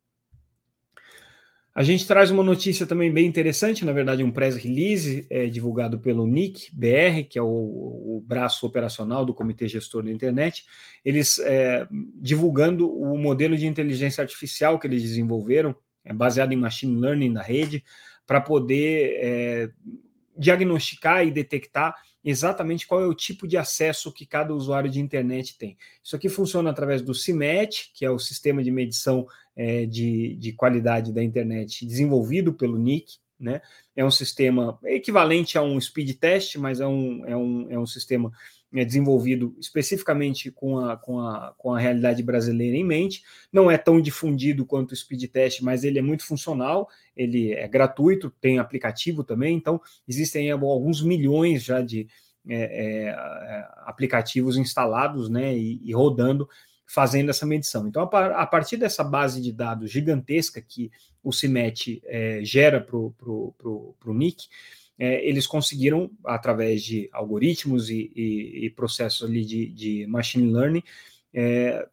A 1.75 1.83
gente 1.83 2.07
traz 2.07 2.31
uma 2.31 2.43
notícia 2.43 2.87
também 2.87 3.11
bem 3.11 3.27
interessante, 3.27 3.83
na 3.83 3.93
verdade, 3.93 4.23
um 4.23 4.31
press 4.31 4.57
release 4.57 5.27
é, 5.31 5.47
divulgado 5.47 5.99
pelo 5.99 6.27
NIC 6.27 6.69
BR, 6.71 7.27
que 7.29 7.39
é 7.39 7.43
o, 7.43 7.47
o, 7.47 8.25
braço 8.27 8.67
operacional 8.67 9.25
do 9.25 9.33
Comitê 9.33 9.67
Gestor 9.67 10.03
da 10.03 10.11
Internet, 10.11 10.67
eles 11.03 11.39
é, 11.39 11.87
divulgando 11.91 12.93
o 12.93 13.17
modelo 13.17 13.57
de 13.57 13.67
inteligência 13.67 14.21
artificial 14.21 14.79
que 14.79 14.87
eles 14.87 15.03
desenvolveram, 15.03 15.75
é, 16.05 16.13
baseado 16.13 16.53
em 16.53 16.57
machine 16.57 17.01
learning 17.01 17.31
na 17.31 17.43
rede, 17.43 17.83
para 18.27 18.39
poder 18.39 19.19
é, 19.23 19.71
diagnosticar 20.37 21.27
e 21.27 21.31
detectar 21.31 21.95
exatamente 22.25 22.87
qual 22.87 23.01
é 23.01 23.07
o 23.07 23.15
tipo 23.15 23.47
de 23.47 23.57
acesso 23.57 24.13
que 24.13 24.25
cada 24.25 24.55
usuário 24.55 24.91
de 24.91 25.01
internet 25.01 25.57
tem. 25.59 25.77
Isso 26.03 26.15
aqui 26.15 26.29
funciona 26.29 26.71
através 26.71 27.03
do 27.03 27.15
CIMET, 27.15 27.91
que 27.95 28.05
é 28.05 28.11
o 28.11 28.19
sistema 28.19 28.63
de 28.63 28.71
medição 28.71 29.27
é, 29.57 29.87
de, 29.87 30.37
de 30.37 30.53
qualidade 30.53 31.13
da 31.13 31.23
internet 31.23 31.85
desenvolvido 31.85 32.53
pelo 32.53 32.79
NIC, 32.79 33.19
né? 33.39 33.61
É 33.97 34.05
um 34.05 34.11
sistema 34.11 34.79
equivalente 34.85 35.59
a 35.59 35.63
um 35.63 35.79
speed 35.81 36.17
test, 36.17 36.57
mas 36.57 36.81
é 36.81 36.87
um, 36.87 37.27
é 37.27 37.37
um, 37.37 37.67
é 37.71 37.79
um 37.79 37.87
sistema 37.87 38.33
é 38.75 38.85
desenvolvido 38.85 39.55
especificamente 39.61 40.51
com 40.51 40.79
a, 40.79 40.97
com, 40.97 41.21
a, 41.21 41.55
com 41.59 41.75
a 41.75 41.79
realidade 41.79 42.23
brasileira 42.23 42.77
em 42.77 42.85
mente. 42.85 43.23
Não 43.53 43.71
é 43.71 43.77
tão 43.77 44.01
difundido 44.01 44.65
quanto 44.65 44.93
o 44.93 44.97
speed 44.97 45.25
test, 45.31 45.61
mas 45.61 45.85
ele 45.85 45.99
é 45.99 46.03
muito 46.03 46.25
funcional, 46.25 46.89
ele 47.17 47.53
é 47.53 47.69
gratuito, 47.69 48.31
tem 48.41 48.59
aplicativo 48.59 49.23
também, 49.23 49.57
então 49.57 49.81
existem 50.09 50.51
alguns 50.51 51.03
milhões 51.03 51.63
já 51.63 51.83
de 51.83 52.09
é, 52.49 52.57
é, 52.57 53.69
aplicativos 53.85 54.57
instalados 54.57 55.29
né, 55.29 55.57
e, 55.57 55.81
e, 55.85 55.93
rodando 55.93 56.49
fazendo 56.85 57.31
essa 57.31 57.47
medição. 57.47 57.87
Então, 57.87 58.03
a, 58.03 58.47
partir 58.47 58.77
dessa 58.77 59.05
base 59.05 59.41
de 59.41 59.53
dados 59.53 59.91
gigantesca 59.91 60.61
que 60.61 60.91
o 61.23 61.33
CIMET 61.33 62.03
é, 62.05 62.41
gera 62.43 62.81
para 62.81 62.97
o 62.99 63.95
NIC, 64.07 64.49
é, 64.99 65.27
eles 65.27 65.47
conseguiram, 65.47 66.11
através 66.25 66.83
de 66.83 67.09
algoritmos 67.13 67.91
e, 67.91 68.13
e, 68.15 68.67
e 68.67 68.71
processos 68.71 69.29
ali 69.29 69.45
de, 69.45 69.67
de 69.67 70.07
machine 70.07 70.53
learning, 70.53 70.83
é, 71.35 71.89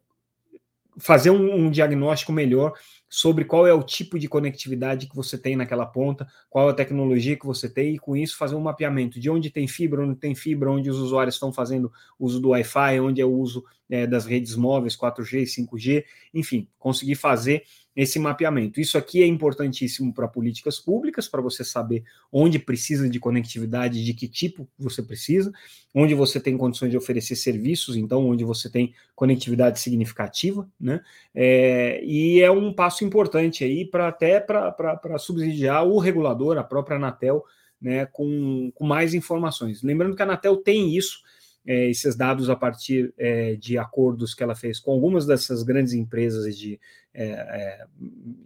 fazer 1.00 1.30
um, 1.30 1.56
um, 1.56 1.72
diagnóstico 1.72 2.32
melhor 2.32 2.74
sobre 3.08 3.46
qual 3.46 3.66
é 3.66 3.74
o 3.74 3.82
tipo 3.82 4.20
de 4.20 4.28
conectividade 4.28 5.08
que 5.08 5.16
você 5.16 5.38
tem 5.38 5.56
naquela 5.56 5.86
ponta, 5.86 6.28
qual 6.50 6.68
é 6.68 6.72
a 6.72 6.76
tecnologia 6.76 7.38
que 7.38 7.46
você 7.46 7.68
tem, 7.70 7.96
e 7.96 8.00
com 8.00 8.16
isso 8.16 8.38
fazer 8.38 8.56
um 8.56 8.62
mapeamento 8.62 9.20
de 9.20 9.30
onde 9.30 9.50
tem 9.50 9.68
fibra, 9.68 10.04
onde 10.04 10.20
tem 10.20 10.36
fibra, 10.36 10.70
onde 10.70 10.90
os 10.90 10.98
usuários 10.98 11.36
estão 11.36 11.52
fazendo 11.52 11.92
uso 12.20 12.40
do 12.40 12.50
Wi-Fi, 12.50 13.00
onde 13.00 13.22
é 13.22 13.26
o 13.26 13.34
uso 13.34 13.64
é, 13.90 14.06
das 14.06 14.26
redes 14.26 14.56
móveis 14.56 14.96
4G, 14.96 15.44
5G, 15.44 16.04
enfim, 16.34 16.68
conseguir 16.78 17.16
fazer 17.16 17.64
esse 17.96 18.20
mapeamento. 18.20 18.80
Isso 18.80 18.98
aqui 18.98 19.22
é 19.22 19.26
importantíssimo 19.26 20.14
para 20.14 20.28
políticas 20.28 20.80
públicas, 20.80 21.28
para 21.28 21.42
você 21.42 21.64
saber 21.64 22.04
onde 22.32 22.60
precisa 22.60 23.10
de 23.10 23.20
conectividade, 23.20 24.04
de 24.04 24.14
que 24.14 24.28
tipo 24.28 24.68
você 24.78 25.02
precisa, 25.02 25.52
onde 25.94 26.14
você 26.14 26.40
tem 26.40 26.58
condições 26.58 26.92
de 26.92 26.98
oferecer 26.98 27.36
serviços, 27.36 27.96
então 27.96 28.28
onde 28.28 28.44
você 28.44 28.70
tem 28.70 28.94
conectividade 29.16 29.80
significativa, 29.80 30.70
né? 30.80 31.02
É, 31.34 32.02
e 32.04 32.42
é 32.42 32.52
um 32.52 32.72
passo 32.72 33.04
importante 33.04 33.64
aí 33.64 33.86
para 33.86 34.08
até 34.08 34.40
para 34.40 35.18
subsidiar 35.18 35.86
o 35.86 35.98
regulador, 35.98 36.58
a 36.58 36.64
própria 36.64 36.98
Anatel, 36.98 37.44
né, 37.82 38.06
com, 38.06 38.72
com 38.76 38.86
mais 38.86 39.14
informações. 39.14 39.82
Lembrando 39.82 40.16
que 40.16 40.22
a 40.22 40.26
Anatel 40.26 40.58
tem 40.58 40.96
isso 40.96 41.20
é, 41.66 41.90
esses 41.90 42.16
dados 42.16 42.50
a 42.50 42.56
partir 42.56 43.14
é, 43.18 43.56
de 43.56 43.78
acordos 43.78 44.34
que 44.34 44.42
ela 44.42 44.56
fez 44.56 44.80
com 44.80 44.92
algumas 44.92 45.26
dessas 45.26 45.62
grandes 45.64 45.94
empresas 45.94 46.58
de, 46.58 46.80
é, 47.24 47.30
é 47.32 47.86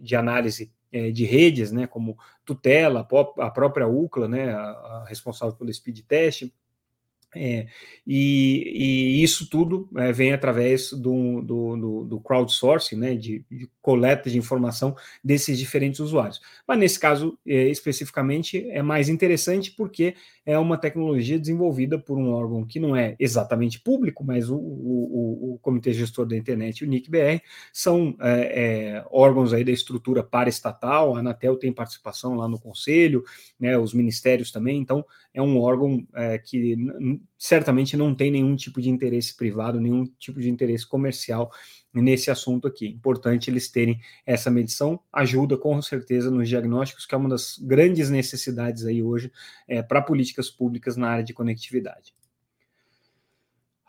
de 0.00 0.16
análise 0.16 0.72
é, 0.92 1.10
de 1.10 1.24
redes, 1.24 1.72
né, 1.72 1.86
como 1.86 2.16
Tutela, 2.44 3.06
a 3.38 3.50
própria 3.50 3.88
UCLA, 3.88 4.28
né, 4.28 4.52
a, 4.52 4.60
a 4.60 5.04
responsável 5.08 5.54
pelo 5.56 5.72
speed 5.72 6.00
test, 6.06 6.52
é, 7.34 7.66
e, 8.06 9.18
e, 9.18 9.22
isso 9.22 9.48
tudo 9.48 9.88
é, 9.96 10.12
vem 10.12 10.32
através 10.32 10.92
do, 10.92 11.40
do, 11.42 11.76
do, 11.76 12.04
do 12.04 12.20
crowdsourcing, 12.20 12.96
né, 12.96 13.14
de, 13.14 13.44
de, 13.50 13.68
coleta 13.80 14.30
de 14.30 14.38
informação 14.38 14.96
desses 15.22 15.58
diferentes 15.58 16.00
usuários. 16.00 16.40
Mas 16.66 16.78
nesse 16.78 16.98
caso, 16.98 17.38
é, 17.46 17.68
especificamente, 17.68 18.68
é 18.70 18.82
mais 18.82 19.08
interessante 19.08 19.70
porque 19.70 20.14
é 20.46 20.58
uma 20.58 20.76
tecnologia 20.76 21.38
desenvolvida 21.38 21.98
por 21.98 22.18
um 22.18 22.30
órgão 22.30 22.64
que 22.66 22.78
não 22.78 22.94
é 22.94 23.16
exatamente 23.18 23.80
público, 23.80 24.22
mas 24.22 24.50
o, 24.50 24.56
o, 24.56 25.54
o 25.54 25.58
Comitê 25.62 25.92
Gestor 25.92 26.26
da 26.26 26.36
Internet 26.36 26.80
e 26.80 26.84
o 26.84 26.88
NICBR 26.88 27.40
são 27.72 28.14
é, 28.20 28.96
é, 28.96 29.04
órgãos 29.10 29.52
aí 29.52 29.64
da 29.64 29.72
estrutura 29.72 30.22
paraestatal, 30.22 31.16
a 31.16 31.20
Anatel 31.20 31.56
tem 31.56 31.72
participação 31.72 32.34
lá 32.34 32.46
no 32.46 32.58
conselho, 32.58 33.24
né, 33.58 33.78
os 33.78 33.94
ministérios 33.94 34.50
também, 34.52 34.78
então 34.78 35.04
é 35.34 35.42
um 35.42 35.60
órgão 35.60 36.06
é, 36.14 36.38
que 36.38 36.76
certamente 37.36 37.96
não 37.96 38.14
tem 38.14 38.30
nenhum 38.30 38.54
tipo 38.54 38.80
de 38.80 38.88
interesse 38.88 39.36
privado, 39.36 39.80
nenhum 39.80 40.06
tipo 40.16 40.40
de 40.40 40.48
interesse 40.48 40.86
comercial 40.86 41.50
nesse 41.92 42.30
assunto 42.30 42.68
aqui. 42.68 42.86
Importante 42.86 43.50
eles 43.50 43.68
terem 43.68 44.00
essa 44.24 44.48
medição, 44.50 45.00
ajuda 45.12 45.56
com 45.56 45.82
certeza 45.82 46.30
nos 46.30 46.48
diagnósticos, 46.48 47.04
que 47.04 47.14
é 47.14 47.18
uma 47.18 47.28
das 47.28 47.58
grandes 47.58 48.08
necessidades 48.10 48.86
aí 48.86 49.02
hoje 49.02 49.32
é, 49.66 49.82
para 49.82 50.00
políticas 50.00 50.48
públicas 50.48 50.96
na 50.96 51.08
área 51.08 51.24
de 51.24 51.34
conectividade. 51.34 52.14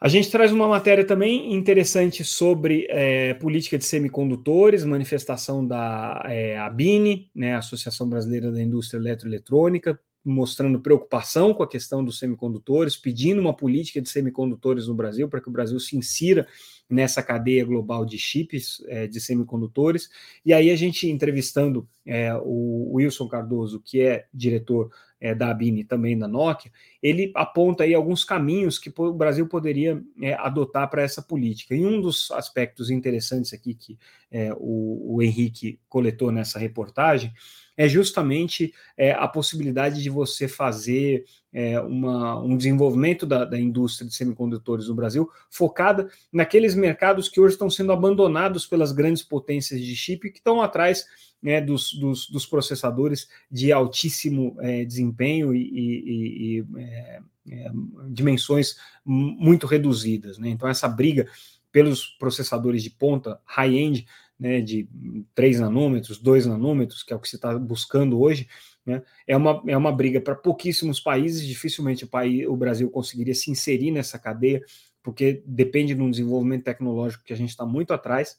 A 0.01 0.07
gente 0.07 0.29
traz 0.29 0.51
uma 0.51 0.67
matéria 0.67 1.05
também 1.05 1.53
interessante 1.53 2.23
sobre 2.23 2.85
é, 2.89 3.33
política 3.35 3.77
de 3.77 3.85
semicondutores, 3.85 4.83
manifestação 4.83 5.65
da 5.65 6.21
é, 6.25 6.57
ABINE, 6.57 7.29
né, 7.33 7.55
Associação 7.55 8.09
Brasileira 8.09 8.51
da 8.51 8.61
Indústria 8.61 8.99
Eletroeletrônica, 8.99 9.99
mostrando 10.25 10.79
preocupação 10.79 11.53
com 11.53 11.61
a 11.61 11.67
questão 11.67 12.03
dos 12.03 12.17
semicondutores, 12.17 12.97
pedindo 12.97 13.39
uma 13.39 13.55
política 13.55 14.01
de 14.01 14.09
semicondutores 14.09 14.87
no 14.87 14.95
Brasil, 14.95 15.29
para 15.29 15.39
que 15.39 15.47
o 15.47 15.51
Brasil 15.51 15.79
se 15.79 15.95
insira 15.95 16.47
nessa 16.89 17.23
cadeia 17.23 17.65
global 17.65 18.05
de 18.05 18.17
chips 18.17 18.83
é, 18.87 19.07
de 19.07 19.19
semicondutores. 19.19 20.09
E 20.45 20.53
aí 20.53 20.69
a 20.69 20.75
gente 20.75 21.09
entrevistando 21.09 21.87
é, 22.05 22.33
o 22.35 22.93
Wilson 22.93 23.27
Cardoso, 23.27 23.81
que 23.81 24.01
é 24.01 24.25
diretor 24.33 24.91
é, 25.19 25.33
da 25.33 25.49
Abine 25.49 25.83
também 25.83 26.17
da 26.17 26.27
Nokia, 26.27 26.71
ele 27.01 27.31
aponta 27.33 27.83
aí 27.83 27.93
alguns 27.93 28.23
caminhos 28.23 28.77
que 28.77 28.93
o 28.95 29.13
Brasil 29.13 29.47
poderia 29.47 30.01
é, 30.21 30.33
adotar 30.35 30.89
para 30.89 31.01
essa 31.01 31.21
política. 31.21 31.73
E 31.75 31.85
um 31.85 31.99
dos 31.99 32.29
aspectos 32.31 32.89
interessantes 32.91 33.53
aqui 33.53 33.73
que 33.73 33.97
é, 34.29 34.53
o, 34.53 35.15
o 35.15 35.21
Henrique 35.23 35.79
coletou 35.89 36.31
nessa 36.31 36.59
reportagem 36.59 37.33
é 37.77 37.89
justamente 37.89 38.73
é, 38.95 39.11
a 39.11 39.27
possibilidade 39.27 40.01
de 40.01 40.09
você 40.09 40.47
fazer 40.47 41.25
é, 41.55 41.79
uma, 41.79 42.37
um 42.41 42.57
desenvolvimento 42.57 43.25
da, 43.25 43.45
da, 43.45 43.57
indústria 43.57 44.05
de 44.05 44.13
semicondutores 44.13 44.89
no 44.89 44.93
Brasil 44.93 45.31
focada 45.49 46.09
naqueles 46.29 46.75
mercados 46.75 47.29
que 47.29 47.39
hoje 47.39 47.53
estão 47.53 47.69
sendo 47.69 47.93
abandonados 47.93 48.67
pelas 48.67 48.91
grandes 48.91 49.23
potências 49.23 49.79
de 49.79 49.95
chip 49.95 50.29
que 50.31 50.39
estão 50.39 50.61
atrás 50.61 51.05
né, 51.41 51.61
dos, 51.61 51.93
dos, 51.93 52.29
dos, 52.29 52.45
processadores 52.45 53.29
de 53.49 53.71
altíssimo 53.71 54.57
é, 54.59 54.83
desempenho 54.83 55.55
e, 55.55 55.61
e, 55.61 56.57
e 56.59 56.65
é, 56.77 57.21
é, 57.49 57.71
dimensões 58.09 58.75
muito 59.05 59.65
reduzidas. 59.65 60.37
Né? 60.37 60.49
Então, 60.49 60.67
essa 60.67 60.89
briga 60.89 61.25
pelos 61.71 62.05
processadores 62.05 62.83
de 62.83 62.89
ponta 62.89 63.39
high-end 63.45 64.05
né, 64.39 64.61
de 64.61 64.87
3 65.33 65.59
nanômetros, 65.59 66.19
2 66.19 66.45
nanômetros, 66.45 67.03
que 67.03 67.13
é 67.13 67.15
o 67.15 67.19
que 67.19 67.29
se 67.29 67.35
está 67.37 67.57
buscando 67.57 68.19
hoje, 68.19 68.47
né, 68.85 69.01
é, 69.25 69.35
uma, 69.35 69.63
é 69.67 69.77
uma 69.77 69.91
briga 69.91 70.19
para 70.19 70.35
pouquíssimos 70.35 70.99
países, 70.99 71.45
dificilmente 71.45 72.03
o, 72.03 72.07
país, 72.07 72.45
o 72.47 72.55
Brasil 72.55 72.89
conseguiria 72.89 73.33
se 73.33 73.49
inserir 73.49 73.91
nessa 73.91 74.19
cadeia, 74.19 74.61
porque 75.01 75.43
depende 75.45 75.93
de 75.93 76.01
um 76.01 76.11
desenvolvimento 76.11 76.63
tecnológico 76.63 77.23
que 77.23 77.33
a 77.33 77.37
gente 77.37 77.49
está 77.49 77.65
muito 77.65 77.93
atrás, 77.93 78.37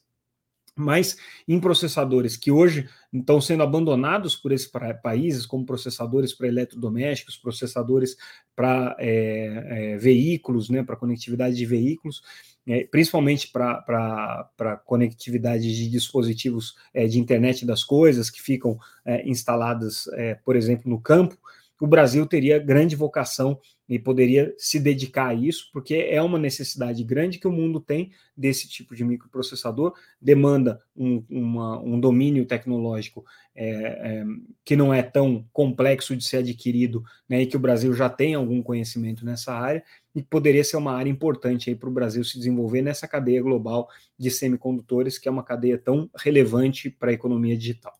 mas 0.77 1.17
em 1.47 1.59
processadores 1.59 2.37
que 2.37 2.51
hoje 2.51 2.87
estão 3.11 3.41
sendo 3.41 3.63
abandonados 3.63 4.35
por 4.35 4.51
esses 4.51 4.69
países, 5.01 5.45
como 5.45 5.65
processadores 5.65 6.33
para 6.33 6.47
eletrodomésticos, 6.47 7.35
processadores 7.35 8.15
para 8.55 8.95
é, 8.99 9.93
é, 9.93 9.97
veículos, 9.97 10.69
né, 10.69 10.83
para 10.83 10.95
conectividade 10.95 11.55
de 11.55 11.65
veículos, 11.65 12.21
é, 12.67 12.83
principalmente 12.83 13.47
para 13.47 14.81
conectividade 14.85 15.73
de 15.73 15.89
dispositivos 15.89 16.75
é, 16.93 17.07
de 17.07 17.17
internet 17.17 17.65
das 17.65 17.83
coisas 17.83 18.29
que 18.29 18.41
ficam 18.41 18.77
é, 19.05 19.27
instaladas, 19.27 20.07
é, 20.13 20.35
por 20.35 20.55
exemplo, 20.55 20.89
no 20.89 20.99
campo, 20.99 21.37
o 21.79 21.87
Brasil 21.87 22.25
teria 22.25 22.59
grande 22.59 22.95
vocação 22.95 23.59
e 23.87 23.97
poderia 23.97 24.53
se 24.57 24.79
dedicar 24.79 25.27
a 25.27 25.33
isso, 25.33 25.69
porque 25.71 25.95
é 25.95 26.21
uma 26.21 26.37
necessidade 26.37 27.03
grande 27.03 27.39
que 27.39 27.47
o 27.47 27.51
mundo 27.51 27.79
tem 27.79 28.11
desse 28.35 28.67
tipo 28.67 28.93
de 28.95 29.03
microprocessador, 29.03 29.93
demanda 30.21 30.81
um, 30.95 31.23
uma, 31.29 31.79
um 31.79 31.99
domínio 31.99 32.45
tecnológico 32.45 33.23
é, 33.55 33.69
é, 33.69 34.25
que 34.65 34.75
não 34.75 34.93
é 34.93 35.01
tão 35.01 35.47
complexo 35.53 36.15
de 36.17 36.25
ser 36.25 36.37
adquirido, 36.37 37.03
né, 37.29 37.43
e 37.43 37.45
que 37.45 37.55
o 37.55 37.59
Brasil 37.59 37.93
já 37.93 38.09
tem 38.09 38.33
algum 38.33 38.61
conhecimento 38.61 39.23
nessa 39.25 39.53
área, 39.53 39.83
e 40.13 40.21
poderia 40.21 40.63
ser 40.63 40.77
uma 40.77 40.93
área 40.93 41.09
importante 41.09 41.73
para 41.75 41.87
o 41.87 41.93
Brasil 41.93 42.23
se 42.23 42.37
desenvolver 42.37 42.81
nessa 42.81 43.07
cadeia 43.07 43.41
global 43.41 43.87
de 44.17 44.29
semicondutores, 44.29 45.17
que 45.17 45.29
é 45.29 45.31
uma 45.31 45.43
cadeia 45.43 45.77
tão 45.77 46.09
relevante 46.17 46.89
para 46.89 47.11
a 47.11 47.13
economia 47.13 47.57
digital. 47.57 47.96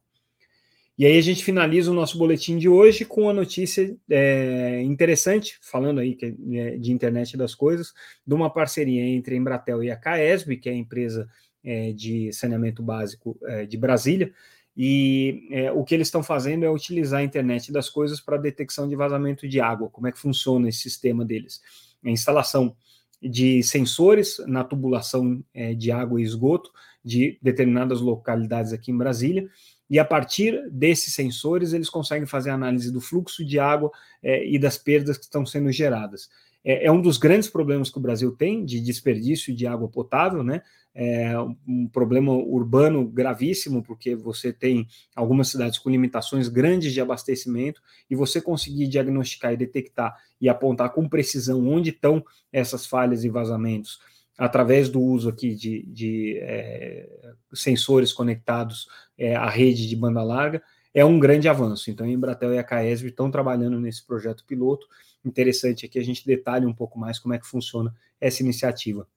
E 0.98 1.06
aí 1.06 1.18
a 1.18 1.22
gente 1.22 1.44
finaliza 1.44 1.92
o 1.92 1.94
nosso 1.94 2.18
boletim 2.18 2.58
de 2.58 2.68
hoje 2.68 3.06
com 3.06 3.24
uma 3.24 3.34
notícia 3.34 3.96
é, 4.10 4.82
interessante, 4.82 5.60
falando 5.62 6.00
aí 6.00 6.18
é, 6.54 6.78
de 6.78 6.92
internet 6.92 7.38
das 7.38 7.54
coisas, 7.54 7.94
de 8.26 8.34
uma 8.34 8.52
parceria 8.52 9.04
entre 9.04 9.36
a 9.36 9.38
Embratel 9.38 9.84
e 9.84 9.92
a 9.92 9.96
Caesb, 9.96 10.58
que 10.58 10.68
é 10.68 10.72
a 10.72 10.76
empresa 10.76 11.30
é, 11.64 11.92
de 11.92 12.34
saneamento 12.34 12.82
básico 12.82 13.38
é, 13.44 13.66
de 13.66 13.78
Brasília, 13.78 14.34
e 14.76 15.48
é, 15.52 15.72
o 15.72 15.84
que 15.84 15.96
eles 15.96 16.08
estão 16.08 16.22
fazendo 16.22 16.64
é 16.64 16.70
utilizar 16.70 17.20
a 17.20 17.24
internet 17.24 17.72
das 17.72 17.90
coisas 17.90 18.22
para 18.22 18.38
detecção 18.38 18.88
de 18.88 18.96
vazamento 18.96 19.48
de 19.48 19.60
água. 19.60 19.90
Como 19.90 20.08
é 20.08 20.12
que 20.12 20.20
funciona 20.20 20.70
esse 20.70 20.80
sistema 20.80 21.26
deles? 21.26 21.62
A 22.06 22.10
instalação 22.10 22.76
de 23.20 23.64
sensores 23.64 24.38
na 24.46 24.64
tubulação 24.64 25.44
é, 25.52 25.74
de 25.74 25.92
água 25.92 26.22
e 26.22 26.24
esgoto 26.24 26.72
de 27.04 27.40
determinadas 27.42 28.02
localidades 28.02 28.72
aqui 28.72 28.92
em 28.92 28.98
Brasília, 28.98 29.50
e 29.90 30.00
a 30.00 30.06
partir 30.06 30.70
desses 30.70 31.14
sensores 31.14 31.74
eles 31.74 31.90
conseguem 31.90 32.28
fazer 32.28 32.50
análise 32.50 32.92
do 32.92 33.02
fluxo 33.02 33.46
de 33.46 33.60
água 33.60 33.92
é, 34.22 34.46
e 34.48 34.60
das 34.60 34.78
perdas 34.78 35.18
que 35.18 35.24
estão 35.24 35.46
sendo 35.46 35.72
geradas. 35.72 36.30
É, 36.64 36.88
é, 36.88 36.92
um 36.92 37.02
dos 37.02 37.18
grandes 37.18 37.50
problemas 37.50 37.90
que 37.90 37.98
o 37.98 38.02
Brasil 38.02 38.32
tem 38.32 38.66
de 38.66 38.82
desperdício 38.82 39.56
de 39.56 39.66
água 39.66 39.88
potável, 39.88 40.44
né? 40.44 40.62
É 40.94 41.38
um 41.68 41.88
problema 41.88 42.34
urbano 42.34 43.08
gravíssimo, 43.08 43.84
porque 43.84 44.16
você 44.16 44.52
tem 44.52 44.88
algumas 45.16 45.48
cidades 45.50 45.78
com 45.78 45.92
limitações 45.92 46.50
grandes 46.50 46.92
de 46.92 47.00
abastecimento, 47.00 47.80
e 48.10 48.16
você 48.16 48.42
conseguir 48.42 48.88
diagnosticar 48.88 49.54
e 49.54 49.58
detectar 49.58 50.18
e 50.42 50.50
apontar 50.50 50.92
com 50.92 51.08
precisão 51.08 51.68
onde 51.70 51.92
estão 51.92 52.26
essas 52.52 52.88
falhas 52.88 53.24
e 53.24 53.30
vazamentos 53.30 54.00
através 54.38 54.88
do 54.90 55.02
uso 55.02 55.30
aqui 55.30 55.56
de, 55.56 55.84
de 55.88 56.38
é, 56.42 57.10
sensores 57.54 58.14
conectados 58.14 58.88
é, 59.18 59.36
à 59.36 59.50
rede 59.50 59.88
de 59.88 59.96
banda 59.96 60.22
larga, 60.22 60.62
é 60.94 61.04
um 61.04 61.20
grande 61.20 61.48
avanço. 61.48 61.90
Então, 61.90 62.06
a 62.06 62.10
Embratel 62.10 62.54
e 62.54 62.58
a 62.58 62.64
Caesv 62.64 63.08
estão 63.08 63.32
trabalhando 63.32 63.80
nesse 63.80 64.06
projeto 64.06 64.46
piloto. 64.46 64.88
Interessante 65.24 65.86
aqui 65.86 66.00
a 66.00 66.04
gente 66.04 66.26
detalhe 66.26 66.66
um 66.66 66.74
pouco 66.74 67.00
mais 67.00 67.20
como 67.20 67.34
é 67.34 67.40
que 67.40 67.48
funciona 67.48 67.94
essa 68.20 68.42
iniciativa. 68.42 69.08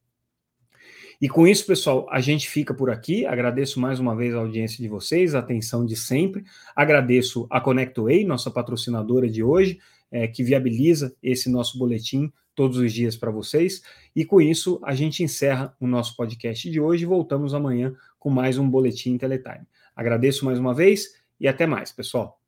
E 1.21 1.29
com 1.29 1.47
isso, 1.47 1.67
pessoal, 1.67 2.07
a 2.09 2.19
gente 2.19 2.49
fica 2.49 2.73
por 2.73 2.89
aqui. 2.89 3.27
Agradeço 3.27 3.79
mais 3.79 3.99
uma 3.99 4.15
vez 4.15 4.33
a 4.33 4.39
audiência 4.39 4.81
de 4.81 4.87
vocês, 4.87 5.35
a 5.35 5.39
atenção 5.39 5.85
de 5.85 5.95
sempre. 5.95 6.43
Agradeço 6.75 7.45
a 7.49 7.61
ConnectWay, 7.61 8.25
nossa 8.25 8.49
patrocinadora 8.49 9.29
de 9.29 9.43
hoje, 9.43 9.79
é, 10.11 10.27
que 10.27 10.43
viabiliza 10.43 11.15
esse 11.21 11.47
nosso 11.49 11.77
boletim 11.77 12.31
todos 12.55 12.77
os 12.77 12.93
dias 12.93 13.15
para 13.15 13.31
vocês. 13.31 13.81
E 14.15 14.25
com 14.25 14.41
isso, 14.41 14.79
a 14.83 14.93
gente 14.93 15.23
encerra 15.23 15.75
o 15.79 15.87
nosso 15.87 16.15
podcast 16.15 16.69
de 16.69 16.79
hoje 16.79 17.05
voltamos 17.05 17.53
amanhã 17.53 17.93
com 18.19 18.29
mais 18.29 18.57
um 18.57 18.69
Boletim 18.69 19.17
Teletime. 19.17 19.67
Agradeço 19.95 20.45
mais 20.45 20.59
uma 20.59 20.73
vez 20.73 21.21
e 21.39 21.47
até 21.47 21.65
mais, 21.65 21.91
pessoal. 21.91 22.39